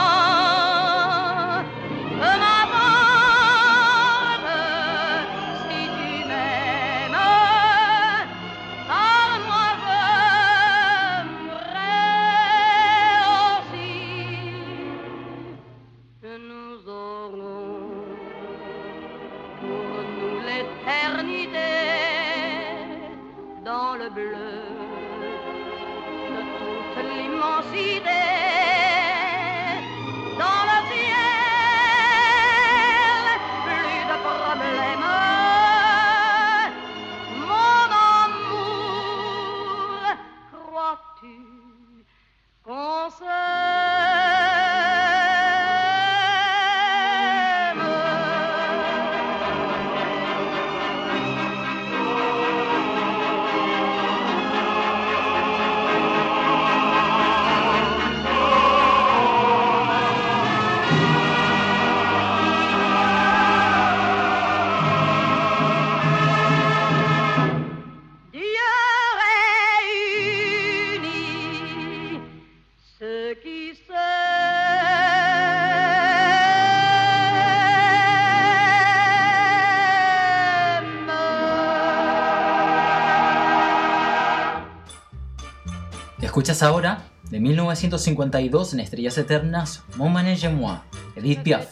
Escuchas 86.41 86.63
ahora, 86.63 87.03
de 87.29 87.39
1952 87.39 88.73
en 88.73 88.79
Estrellas 88.79 89.15
Eternas, 89.19 89.83
Mon 89.95 90.09
manège 90.09 90.47
moi, 90.49 90.81
Edith 91.15 91.43
Piaf. 91.43 91.67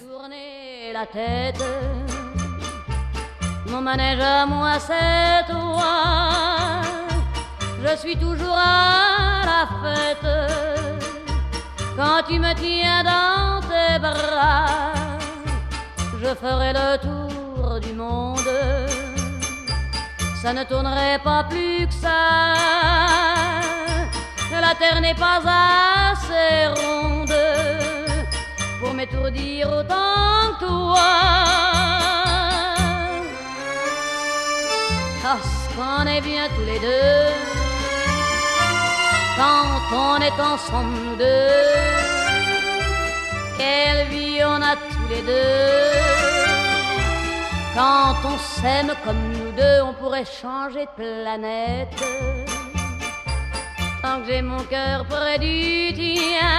La 0.93 1.07
tête. 1.07 1.57
Mon 3.65 3.81
manège 3.81 4.19
à 4.19 4.45
moi, 4.45 4.73
c'est 4.79 5.51
toi. 5.51 6.81
Je 7.83 7.97
suis 7.97 8.15
toujours 8.15 8.55
à 8.55 9.41
la 9.43 9.67
fête. 9.81 10.29
Quand 11.97 12.21
tu 12.27 12.37
me 12.37 12.53
tiens 12.53 13.03
dans 13.03 13.61
tes 13.61 13.97
bras, 13.97 14.93
je 16.21 16.35
ferai 16.35 16.73
le 16.73 16.97
tour 16.99 17.79
du 17.79 17.93
monde. 17.93 18.53
Ça 20.39 20.53
ne 20.53 20.63
tournerait 20.63 21.17
pas 21.23 21.43
plus 21.45 21.87
que 21.87 21.93
ça 21.93 23.78
la 24.61 24.75
terre 24.75 25.01
n'est 25.01 25.15
pas 25.15 25.41
assez 26.11 26.67
ronde 26.81 27.33
pour 28.79 28.93
m'étourdir 28.93 29.69
autant 29.69 30.53
que 30.53 30.65
toi. 30.65 31.09
Parce 35.23 35.67
qu'on 35.75 36.05
est 36.07 36.21
bien 36.21 36.47
tous 36.55 36.65
les 36.65 36.79
deux 36.79 37.59
quand 39.39 39.95
on 39.95 40.17
est 40.17 40.39
ensemble 40.41 40.97
nous 41.05 41.15
deux. 41.15 42.09
Quelle 43.57 44.07
vie 44.07 44.41
on 44.43 44.61
a 44.61 44.75
tous 44.75 45.07
les 45.09 45.21
deux. 45.21 45.99
Quand 47.73 48.15
on 48.25 48.37
s'aime 48.37 48.91
comme 49.05 49.31
nous 49.31 49.51
deux, 49.53 49.81
on 49.83 49.93
pourrait 49.93 50.25
changer 50.25 50.85
de 50.85 50.93
planète 51.01 52.48
Que 54.09 54.25
j'ai 54.25 54.41
mon 54.41 54.63
cœur 54.63 55.05
près 55.05 55.37
du 55.37 55.93
tien, 55.93 56.57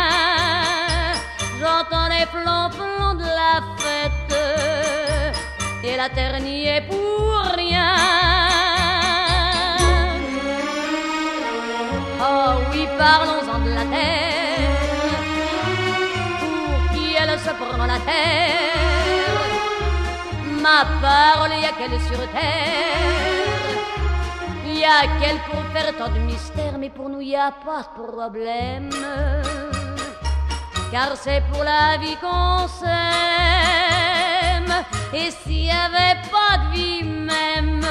j'entends 1.59 2.09
les 2.09 2.25
plans 2.27 2.69
de 3.17 3.25
la 3.25 3.61
fête 3.77 4.35
et 5.83 5.97
la 5.97 6.09
terre 6.09 6.41
n'y 6.41 6.69
est 6.69 6.83
pour 6.83 7.43
rien. 7.57 7.97
Oh 12.23 12.53
oui, 12.71 12.87
parlons-en 12.97 13.59
de 13.65 13.71
la 13.71 13.85
terre, 13.97 15.19
pour 16.39 16.95
qui 16.95 17.17
elle 17.21 17.37
se 17.39 17.51
prend 17.51 17.85
la 17.85 17.99
terre? 17.99 19.41
Ma 20.63 20.85
parole, 21.03 21.55
y 21.61 21.65
a 21.67 21.73
qu'elle 21.73 22.01
sur 22.01 22.23
terre? 22.31 23.11
Y 24.73 24.85
a 24.85 24.87
qu'elle 25.21 25.41
pour 25.51 25.63
faire 25.75 25.93
tant 25.99 26.09
de 26.09 26.21
mystères, 26.21 26.70
pour 26.95 27.09
nous 27.09 27.21
y 27.21 27.37
a 27.37 27.53
pas 27.53 27.83
de 27.83 27.89
problème. 28.03 28.91
Car 30.91 31.17
c'est 31.17 31.43
pour 31.51 31.63
la 31.65 31.97
vie 31.99 32.17
qu'on 32.17 32.67
s'aime. 32.69 32.91
Et 35.13 35.31
s'il 35.31 35.67
y 35.67 35.71
avait 35.71 36.21
pas 36.31 36.59
de 36.59 36.71
vie 36.75 37.03
même, 37.03 37.85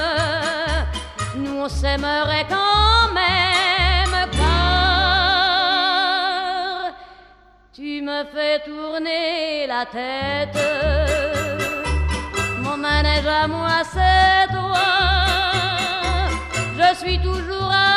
nous 1.35 1.57
on 1.65 1.69
s'aimerait 1.69 2.45
quand 2.49 3.13
même. 3.13 4.15
Car 4.31 5.21
tu 7.73 8.01
me 8.01 8.23
fais 8.33 8.59
tourner 8.65 9.67
la 9.67 9.85
tête. 9.85 10.59
Mon 12.63 12.77
manège 12.77 13.27
à 13.27 13.47
moi, 13.47 13.83
c'est 13.93 14.47
toi 14.53 14.99
je 16.79 16.95
suis 16.95 17.19
toujours 17.19 17.71
à 17.71 17.88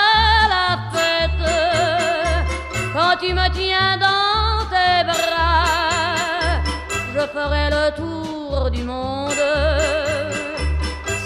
Quand 2.92 3.16
tu 3.18 3.32
me 3.32 3.48
tiens 3.54 3.96
dans 3.96 4.66
tes 4.68 5.02
bras, 5.04 6.60
je 7.14 7.20
ferai 7.20 7.70
le 7.70 7.90
tour 7.96 8.70
du 8.70 8.82
monde. 8.84 9.32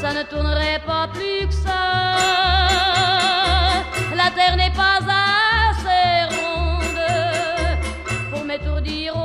Ça 0.01 0.13
ne 0.13 0.23
tournerait 0.23 0.81
pas 0.87 1.09
plus 1.13 1.49
que 1.49 1.53
ça. 1.53 2.15
La 4.15 4.31
terre 4.31 4.57
n'est 4.57 4.71
pas 4.71 5.01
assez 5.71 6.37
ronde 6.37 7.03
pour 8.31 8.45
m'étourdir 8.45 9.17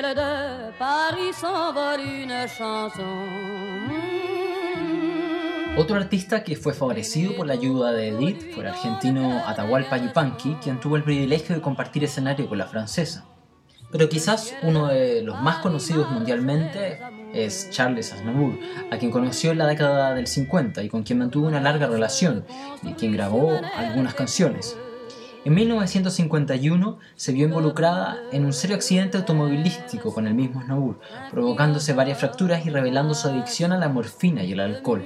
ciel 0.00 0.14
de 0.14 0.72
Paris 0.78 1.36
s'envole 1.36 2.00
une 2.22 2.46
chanson. 2.48 3.26
Otro 5.76 5.96
artista 5.96 6.42
que 6.42 6.56
fue 6.56 6.72
favorecido 6.72 7.34
por 7.34 7.46
la 7.46 7.54
ayuda 7.54 7.92
de 7.92 8.08
Edith 8.08 8.54
fue 8.54 8.64
el 8.64 8.70
argentino 8.70 9.42
Atahualpa 9.46 9.98
Yupanqui, 9.98 10.56
quien 10.62 10.80
tuvo 10.80 10.96
el 10.96 11.02
privilegio 11.02 11.54
de 11.54 11.60
compartir 11.60 12.04
escenario 12.04 12.48
con 12.48 12.58
la 12.58 12.66
francesa. 12.66 13.26
Pero 13.92 14.08
quizás 14.08 14.54
uno 14.62 14.88
de 14.88 15.22
los 15.22 15.40
más 15.40 15.58
conocidos 15.58 16.10
mundialmente 16.10 16.98
es 17.32 17.70
Charles 17.70 18.12
Aznavour, 18.12 18.58
a 18.90 18.98
quien 18.98 19.10
conoció 19.10 19.52
en 19.52 19.58
la 19.58 19.66
década 19.66 20.14
del 20.14 20.26
50 20.26 20.82
y 20.82 20.88
con 20.88 21.02
quien 21.02 21.18
mantuvo 21.20 21.46
una 21.46 21.60
larga 21.60 21.86
relación 21.86 22.44
y 22.82 22.92
quien 22.94 23.12
grabó 23.12 23.58
algunas 23.76 24.14
canciones. 24.14 24.76
En 25.46 25.54
1951 25.54 26.98
se 27.14 27.30
vio 27.30 27.46
involucrada 27.46 28.18
en 28.32 28.44
un 28.44 28.52
serio 28.52 28.74
accidente 28.74 29.16
automovilístico 29.18 30.12
con 30.12 30.26
el 30.26 30.34
mismo 30.34 30.58
Aznavour, 30.58 30.98
provocándose 31.30 31.92
varias 31.92 32.18
fracturas 32.18 32.66
y 32.66 32.70
revelando 32.70 33.14
su 33.14 33.28
adicción 33.28 33.70
a 33.70 33.78
la 33.78 33.88
morfina 33.88 34.42
y 34.42 34.54
el 34.54 34.58
alcohol. 34.58 35.04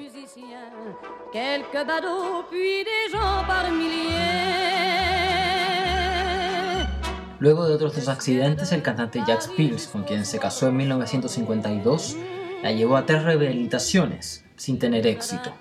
Luego 7.39 7.69
de 7.69 7.75
otros 7.75 7.95
dos 7.97 8.09
accidentes, 8.09 8.73
el 8.73 8.81
cantante 8.81 9.23
Jack 9.27 9.47
Pills, 9.55 9.89
con 9.89 10.05
quien 10.05 10.25
se 10.25 10.39
casó 10.39 10.69
en 10.69 10.77
1952, 10.79 12.17
la 12.63 12.73
llevó 12.73 12.97
a 12.97 13.05
tres 13.05 13.25
rehabilitaciones 13.25 14.47
sin 14.57 14.79
tener 14.79 15.07
éxito. 15.07 15.53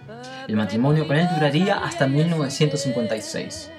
El 0.48 0.56
matrimonio 0.56 1.06
con 1.06 1.18
él 1.18 1.28
duraría 1.36 1.84
hasta 1.84 2.08
1956. 2.08 3.72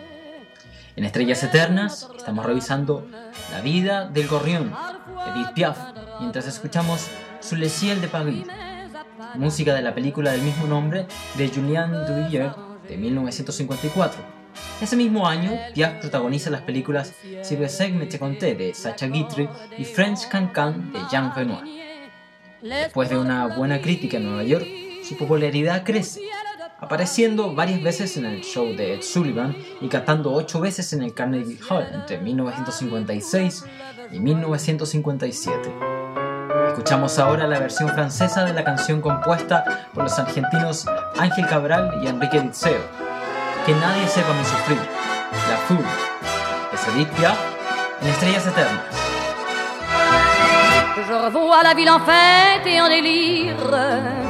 En 0.96 1.04
Estrellas 1.04 1.42
Eternas 1.44 2.08
estamos 2.16 2.44
revisando 2.44 3.06
la 3.52 3.60
vida 3.60 4.08
del 4.08 4.26
gorrión, 4.26 4.74
Edith 5.32 5.52
Piaf, 5.54 5.78
mientras 6.18 6.46
escuchamos 6.48 7.08
Sous 7.40 7.58
le 7.58 7.68
ciel 7.68 8.00
de 8.00 8.08
Paris, 8.08 8.44
música 9.36 9.72
de 9.72 9.82
la 9.82 9.94
película 9.94 10.32
del 10.32 10.42
mismo 10.42 10.66
nombre 10.66 11.06
de 11.36 11.48
Julien 11.48 11.92
Duvier 11.92 12.50
de 12.88 12.96
1954. 12.96 14.20
Ese 14.80 14.96
mismo 14.96 15.26
año, 15.28 15.52
Piaf 15.74 16.00
protagoniza 16.00 16.50
las 16.50 16.62
películas 16.62 17.14
Si 17.42 17.54
vous 17.54 17.80
me 17.92 18.06
te 18.06 18.18
conté 18.18 18.54
de 18.54 18.74
Sacha 18.74 19.06
Guitry 19.06 19.48
y 19.78 19.84
French 19.84 20.28
Cancan 20.28 20.92
de 20.92 20.98
Jean 21.10 21.32
Renoir. 21.34 21.64
Después 22.60 23.08
de 23.08 23.16
una 23.16 23.46
buena 23.56 23.80
crítica 23.80 24.16
en 24.16 24.24
Nueva 24.24 24.42
York, 24.42 24.66
su 25.04 25.16
popularidad 25.16 25.84
crece, 25.84 26.20
apareciendo 26.80 27.54
varias 27.54 27.82
veces 27.82 28.16
en 28.16 28.24
el 28.24 28.40
show 28.40 28.66
de 28.74 28.94
Ed 28.94 29.02
Sullivan 29.02 29.54
y 29.80 29.88
cantando 29.88 30.32
ocho 30.32 30.60
veces 30.60 30.92
en 30.92 31.02
el 31.02 31.14
Carnegie 31.14 31.58
Hall 31.68 31.86
entre 31.92 32.18
1956 32.18 33.64
y 34.12 34.20
1957. 34.20 35.74
Escuchamos 36.68 37.18
ahora 37.18 37.46
la 37.46 37.58
versión 37.58 37.88
francesa 37.90 38.44
de 38.44 38.54
la 38.54 38.64
canción 38.64 39.00
compuesta 39.00 39.88
por 39.92 40.04
los 40.04 40.18
argentinos 40.18 40.86
Ángel 41.18 41.46
Cabral 41.46 42.00
y 42.02 42.06
Enrique 42.06 42.40
Dizeo, 42.40 42.80
Que 43.66 43.74
nadie 43.74 44.08
sepa 44.08 44.32
mi 44.32 44.44
sufrir, 44.44 44.78
La 45.48 45.56
Foule, 45.66 45.82
de 45.82 47.02
Edith 47.02 47.12
en 48.00 48.08
Estrellas 48.08 48.46
Eternas. 48.46 49.10
Je 51.08 51.14
revois 51.14 51.62
la 51.64 51.74
ville 51.74 51.90
en 51.90 51.98
fête 51.98 52.66
et 52.66 52.80
en 52.80 52.88
délire, 52.88 54.29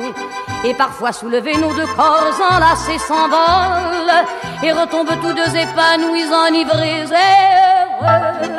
Et 0.63 0.75
parfois 0.75 1.11
soulevés, 1.11 1.57
nos 1.57 1.73
deux 1.73 1.87
corps 1.95 2.39
enlacés 2.51 2.99
s'envolent 2.99 4.25
et 4.63 4.71
retombent 4.71 5.19
tous 5.19 5.33
deux 5.33 5.55
épanouis, 5.55 6.31
enivrés 6.31 7.01
et 7.01 7.05
heureux. 7.05 8.51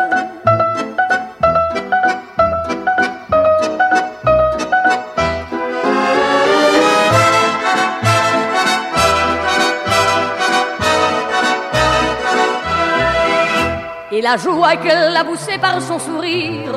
Et 14.10 14.20
la 14.20 14.36
joie 14.36 14.76
qu'elle 14.76 15.16
a 15.16 15.24
poussée 15.24 15.58
par 15.58 15.80
son 15.80 15.98
sourire 16.00 16.76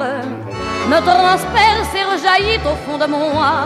me 0.88 1.00
transperce 1.02 1.96
et 1.96 2.04
rejaillit 2.04 2.60
au 2.64 2.76
fond 2.86 2.98
de 2.98 3.08
moi. 3.08 3.66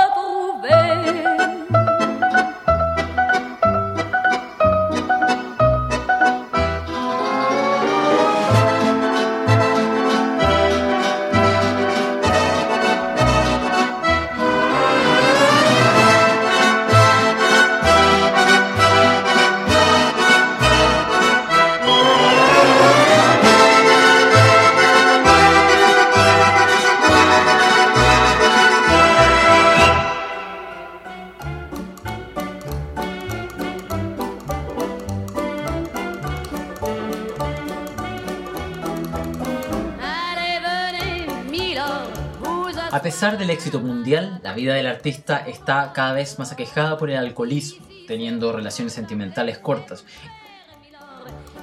del 43.41 43.49
éxito 43.49 43.79
mundial, 43.79 44.39
la 44.43 44.53
vida 44.53 44.75
del 44.75 44.85
artista 44.85 45.37
está 45.37 45.93
cada 45.93 46.13
vez 46.13 46.37
más 46.37 46.51
aquejada 46.51 46.99
por 46.99 47.09
el 47.09 47.17
alcoholismo, 47.17 47.87
teniendo 48.07 48.51
relaciones 48.51 48.93
sentimentales 48.93 49.57
cortas. 49.57 50.05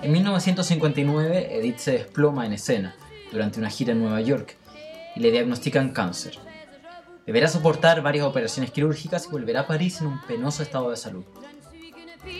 En 0.02 0.10
1959, 0.10 1.56
Edith 1.56 1.78
se 1.78 1.92
desploma 1.92 2.46
en 2.46 2.54
escena 2.54 2.96
durante 3.30 3.60
una 3.60 3.70
gira 3.70 3.92
en 3.92 4.00
Nueva 4.00 4.20
York 4.20 4.56
y 5.14 5.20
le 5.20 5.30
diagnostican 5.30 5.92
cáncer. 5.92 6.40
Deberá 7.24 7.46
soportar 7.46 8.02
varias 8.02 8.26
operaciones 8.26 8.72
quirúrgicas 8.72 9.26
y 9.26 9.30
volverá 9.30 9.60
a 9.60 9.66
París 9.68 10.00
en 10.00 10.08
un 10.08 10.20
penoso 10.22 10.64
estado 10.64 10.90
de 10.90 10.96
salud. 10.96 11.24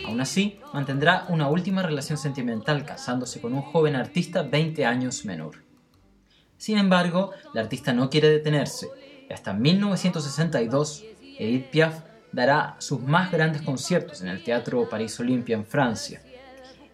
Aún 0.05 0.19
así, 0.19 0.59
mantendrá 0.73 1.25
una 1.29 1.47
última 1.47 1.81
relación 1.81 2.17
sentimental 2.17 2.83
casándose 2.83 3.39
con 3.39 3.53
un 3.53 3.61
joven 3.61 3.95
artista 3.95 4.41
20 4.43 4.85
años 4.85 5.23
menor. 5.23 5.63
Sin 6.57 6.77
embargo, 6.77 7.31
la 7.53 7.61
artista 7.61 7.93
no 7.93 8.09
quiere 8.09 8.29
detenerse 8.29 8.89
y 9.29 9.33
hasta 9.33 9.53
1962 9.53 11.03
Edith 11.37 11.69
Piaf 11.69 12.01
dará 12.31 12.75
sus 12.79 12.99
más 12.99 13.31
grandes 13.31 13.61
conciertos 13.61 14.21
en 14.21 14.27
el 14.27 14.43
Teatro 14.43 14.89
París 14.89 15.19
Olympia 15.19 15.55
en 15.55 15.65
Francia. 15.65 16.21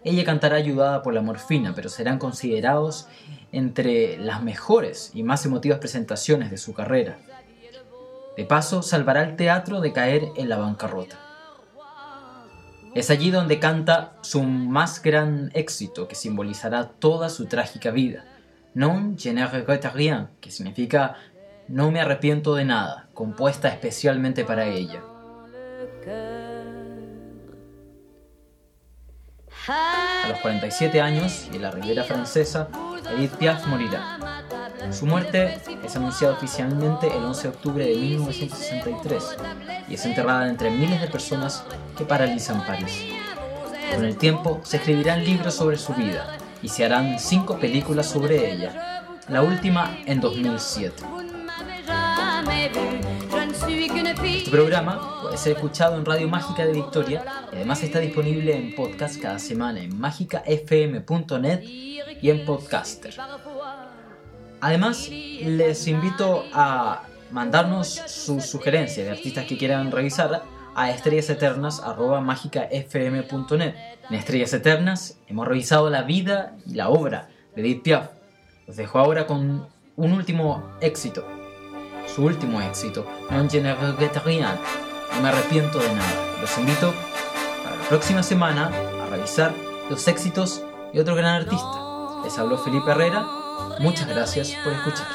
Ella 0.04 0.24
cantará 0.24 0.58
ayudada 0.58 1.02
por 1.02 1.14
la 1.14 1.22
morfina, 1.22 1.74
pero 1.74 1.90
serán 1.90 2.20
considerados 2.20 3.08
entre 3.52 4.18
las 4.18 4.44
mejores 4.44 5.12
y 5.14 5.24
más 5.24 5.46
emotivas 5.46 5.80
presentaciones 5.80 6.52
de 6.52 6.58
su 6.58 6.74
carrera. 6.74 7.18
De 8.38 8.46
paso, 8.46 8.82
salvará 8.82 9.24
el 9.24 9.36
teatro 9.36 9.82
de 9.82 9.94
caer 9.94 10.28
en 10.36 10.50
la 10.50 10.58
bancarrota. 10.58 11.18
Es 12.94 13.10
allí 13.10 13.32
donde 13.32 13.60
canta 13.60 14.14
su 14.22 14.44
más 14.44 15.02
gran 15.02 15.52
éxito 15.54 16.08
que 16.08 16.16
simbolizará 16.16 16.90
toda 16.90 17.30
su 17.30 17.46
trágica 17.46 17.92
vida, 17.92 18.26
Non 18.76 19.16
je 19.18 19.32
ne 19.32 19.48
regrette 19.48 19.90
rien, 19.90 20.28
que 20.42 20.52
significa 20.52 21.16
No 21.68 21.90
me 21.90 22.00
arrepiento 22.00 22.54
de 22.54 22.64
nada, 22.64 23.08
compuesta 23.14 23.70
especialmente 23.70 24.46
para 24.46 24.66
ella. 24.68 25.02
A 29.68 30.28
los 30.30 30.40
47 30.42 31.02
años 31.02 31.48
y 31.52 31.56
en 31.56 31.64
la 31.64 31.72
Ribera 31.72 32.04
Francesa, 32.04 32.68
Edith 33.18 33.34
Piaf 33.38 33.66
morirá. 33.66 34.20
Su 34.92 35.08
muerte 35.08 35.60
es 35.84 35.96
anunciada 35.96 36.36
oficialmente 36.36 37.08
el 37.08 37.24
11 37.24 37.42
de 37.42 37.50
octubre 37.50 37.86
de 37.86 37.96
1963 37.96 39.38
y 39.90 39.96
es 39.96 40.06
enterrada 40.06 40.48
entre 40.48 40.70
miles 40.70 41.02
de 41.02 41.08
personas 41.08 41.64
que 41.98 42.06
paralizan 42.06 42.64
París. 42.68 43.06
Con 43.92 44.06
el 44.06 44.18
tiempo 44.18 44.62
se 44.64 44.78
escribirán 44.78 45.24
libros 45.24 45.56
sobre 45.56 45.78
su 45.78 45.96
vida 45.96 46.38
y 46.62 46.70
se 46.70 46.86
harán 46.86 47.18
cinco 47.18 47.58
películas 47.58 48.06
sobre 48.06 48.52
ella, 48.52 49.04
la 49.30 49.42
última 49.42 49.98
en 50.06 50.22
2007. 50.22 51.25
Programa 54.56 55.20
puede 55.22 55.38
ser 55.38 55.58
escuchado 55.58 55.98
en 55.98 56.06
Radio 56.06 56.30
Mágica 56.30 56.66
de 56.66 56.72
Victoria 56.72 57.26
y 57.52 57.58
además 57.58 57.84
está 57.84 58.00
disponible 58.00 58.56
en 58.56 58.74
podcast 58.74 59.22
cada 59.22 59.38
semana 59.38 59.82
en 59.82 60.00
mágicafm.net 60.00 61.62
y 61.62 62.30
en 62.30 62.46
Podcaster. 62.46 63.14
Además, 64.62 65.10
les 65.10 65.86
invito 65.90 66.46
a 66.54 67.04
mandarnos 67.32 68.02
sus 68.08 68.46
sugerencias 68.46 69.06
de 69.06 69.12
artistas 69.12 69.44
que 69.44 69.58
quieran 69.58 69.92
revisar 69.92 70.44
a 70.74 70.90
estrellaseternas.mágicafm.net. 70.90 73.76
En 74.10 74.16
Estrellas 74.16 74.54
Eternas 74.54 75.20
hemos 75.28 75.50
revisado 75.50 75.90
la 75.90 76.04
vida 76.04 76.56
y 76.66 76.76
la 76.76 76.88
obra 76.88 77.28
de 77.58 77.62
Edith 77.62 77.84
Piaf. 77.84 78.08
Los 78.68 78.78
dejo 78.78 79.00
ahora 79.00 79.28
con 79.28 79.68
un 79.98 80.12
último 80.14 80.64
éxito. 80.80 81.45
Su 82.16 82.24
último 82.24 82.62
éxito, 82.62 83.06
Non 83.30 83.50
je 83.50 83.60
ne 83.60 83.74
regrette 83.76 84.22
rien. 84.24 84.56
No 85.12 85.22
me 85.22 85.28
arrepiento 85.28 85.80
de 85.80 85.94
nada. 85.94 86.16
Los 86.40 86.58
invito 86.58 86.94
para 87.62 87.76
la 87.76 87.84
próxima 87.90 88.24
semana 88.24 88.72
a 89.04 89.10
revisar 89.10 89.52
los 89.90 90.08
éxitos 90.08 90.64
de 90.94 91.02
otro 91.02 91.16
gran 91.16 91.42
artista. 91.42 91.78
Les 92.24 92.40
habló 92.40 92.58
Felipe 92.58 92.90
Herrera. 92.90 93.28
Muchas 93.80 94.08
gracias 94.08 94.56
por 94.64 94.72
escuchar. 94.72 95.08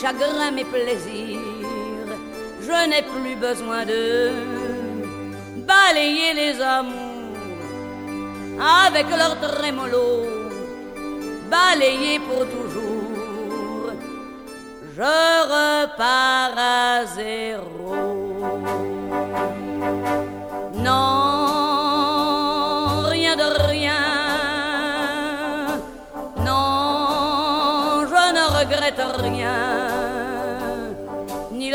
Chagrins, 0.00 0.52
mes 0.52 0.64
plaisirs. 0.64 1.38
Je 2.60 2.78
n'ai 2.90 3.02
plus 3.02 3.36
besoin 3.36 3.84
de 3.84 4.30
balayer 5.70 6.34
les 6.34 6.60
amours 6.60 6.98
avec 8.84 9.06
leur 9.20 9.34
trémolo, 9.40 10.26
balayé 11.50 12.20
pour 12.20 12.44
toujours. 12.54 13.92
Je 14.96 15.14
repars 15.54 16.56
à 16.56 17.04
zéro. 17.06 17.94
Non, 20.74 21.08
rien 23.14 23.34
de 23.36 23.48
rien. 23.68 24.02
Non, 26.44 28.04
je 28.12 28.22
ne 28.36 28.44
regrette 28.58 29.02
rien, 29.22 29.77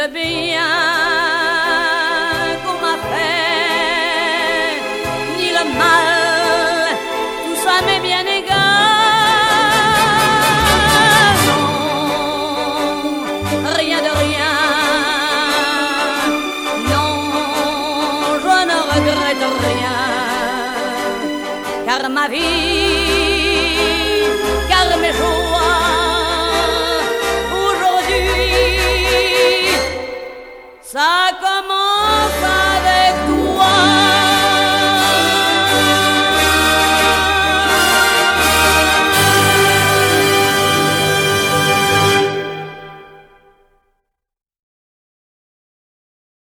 Gabriel. 0.04 1.03